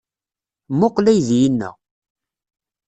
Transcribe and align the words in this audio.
Mmuqqel 0.71 1.05
aydi-inna. 1.11 1.69